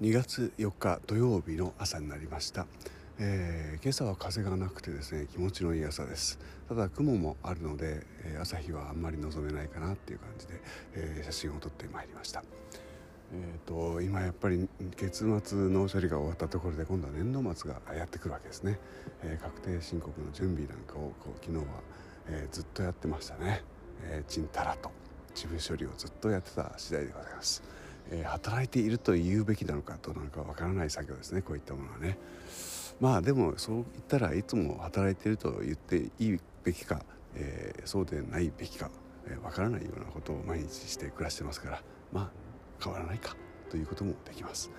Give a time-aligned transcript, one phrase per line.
[0.00, 2.68] 2月4日土曜日の朝になりました、
[3.18, 6.38] えー、今朝は風がなくてですね気持ちのいい朝です。
[6.68, 10.52] ただ雲もあるので、えー、朝日はあんまり望めないかなっていう感じで、
[10.94, 12.44] えー、写真を撮ってまいりました。
[13.32, 18.78] えーと、今やっぱり月末の処理が終わったところで今度は年度末がやってくるわけですね、
[19.24, 21.64] えー、確定申告の準備なんかをこう昨日は、
[22.28, 23.64] えー、ずっとやってましたね、
[24.04, 24.92] えー、ちんたらと。
[25.34, 27.77] 自分処理をずっとやってた次第でございます。
[28.10, 31.42] え、働いていると言うべきなのかどうなのかわからない作業ですね。
[31.42, 32.18] こういったものはね。
[33.00, 37.02] まあでもそう言ったらいつも働いていると言っていいべきか、
[37.34, 38.90] えー、そうでないべきかわ、
[39.26, 41.82] えー、からないようなことを毎日して暮らしてますから
[42.12, 42.30] まあ
[42.82, 43.36] 変わらないか
[43.70, 44.70] ということもできます、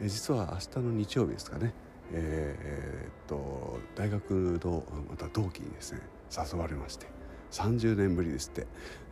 [0.00, 1.72] えー、実は明日の日曜日ですかね。
[2.10, 7.17] えー、っと大学のまた同期にですね誘われまして。
[7.50, 8.66] 30年ぶりですって。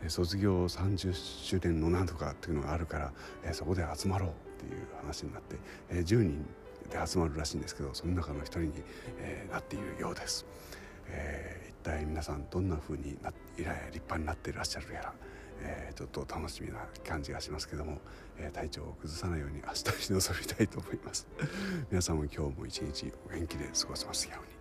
[0.09, 5.55] 卒業30周年のなんとかっていうのがあるからそこで集まろうっていう話になって
[5.89, 6.45] 10人
[6.89, 8.73] で集まるらしいんですけどその中の一人に
[9.51, 10.45] なっているようです。
[11.09, 15.13] えー、一体皆さんどんな風にな立派になっていらっしゃるやら、
[15.61, 17.99] えー、ちょっと楽しみな感じがしますけども、
[18.37, 21.27] えー、体調を崩さないように明日に臨みたいと思います。
[21.89, 24.56] 皆さんも今日も一日お元気で過ごせますように。